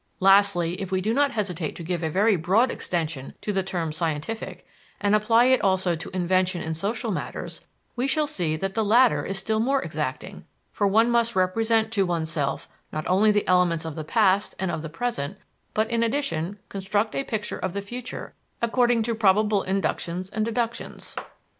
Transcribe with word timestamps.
Lastly, 0.19 0.81
if 0.81 0.91
we 0.91 0.99
do 0.99 1.13
not 1.13 1.33
hesitate 1.33 1.75
to 1.75 1.83
give 1.83 2.01
a 2.01 2.09
very 2.09 2.35
broad 2.35 2.71
extension 2.71 3.35
to 3.41 3.53
the 3.53 3.61
term 3.61 3.91
"scientific," 3.91 4.65
and 4.99 5.13
apply 5.13 5.45
it 5.45 5.61
also 5.61 5.95
to 5.95 6.09
invention 6.09 6.59
in 6.59 6.73
social 6.73 7.11
matters, 7.11 7.61
we 7.95 8.07
shall 8.07 8.25
see 8.25 8.55
that 8.57 8.73
the 8.73 8.83
latter 8.83 9.23
is 9.23 9.37
still 9.37 9.59
more 9.59 9.79
exacting, 9.83 10.43
for 10.71 10.87
one 10.87 11.11
must 11.11 11.35
represent 11.35 11.91
to 11.91 12.03
oneself 12.07 12.67
not 12.91 13.07
only 13.07 13.29
the 13.29 13.47
elements 13.47 13.85
of 13.85 13.93
the 13.93 14.03
past 14.03 14.55
and 14.57 14.71
of 14.71 14.81
the 14.81 14.89
present, 14.89 15.37
but 15.75 15.87
in 15.91 16.01
addition 16.01 16.57
construct 16.67 17.13
a 17.13 17.23
picture 17.23 17.59
of 17.59 17.73
the 17.73 17.79
future 17.81 18.33
according 18.59 19.03
to 19.03 19.13
probable 19.13 19.61
inductions 19.61 20.31
and 20.31 20.45
deductions. 20.45 21.15